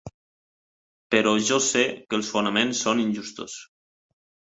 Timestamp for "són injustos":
2.87-3.59